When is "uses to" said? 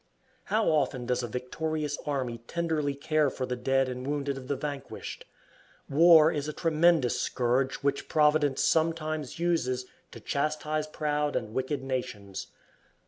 9.37-10.19